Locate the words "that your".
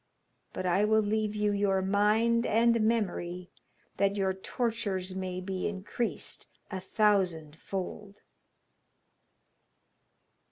3.97-4.33